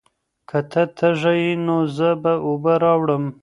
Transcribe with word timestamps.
که 0.49 0.59
ته 0.71 0.83
تږی 0.97 1.35
یې، 1.43 1.51
نو 1.65 1.77
زه 1.95 2.09
به 2.21 2.33
اوبه 2.45 2.73
راوړم. 2.83 3.23